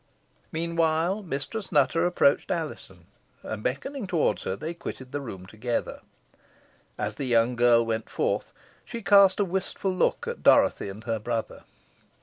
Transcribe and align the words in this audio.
Meanwhile, 0.51 1.21
Mistress 1.21 1.71
Nutter 1.71 2.07
approached 2.07 2.49
Alizon, 2.49 3.05
and 3.43 3.61
beckoning 3.61 4.05
her 4.05 4.07
towards 4.07 4.43
her, 4.45 4.55
they 4.55 4.73
quitted 4.73 5.11
the 5.11 5.21
room 5.21 5.45
together. 5.45 6.01
As 6.97 7.13
the 7.17 7.25
young 7.25 7.55
girl 7.55 7.85
went 7.85 8.09
forth, 8.09 8.51
she 8.83 9.03
cast 9.03 9.39
a 9.39 9.45
wistful 9.45 9.93
look 9.93 10.27
at 10.27 10.41
Dorothy 10.41 10.89
and 10.89 11.03
her 11.03 11.19
brother. 11.19 11.65